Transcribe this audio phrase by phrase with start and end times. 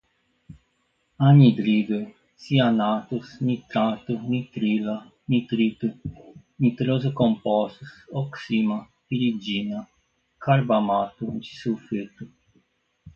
[1.27, 1.99] anidrido,
[2.41, 4.95] cianatos, nitrato, nitrila,
[5.29, 5.87] nitrito,
[6.61, 7.91] nitroso compostos,
[8.21, 8.77] oxima,
[9.07, 9.79] piridina,
[10.43, 12.23] carbamato, disulfeto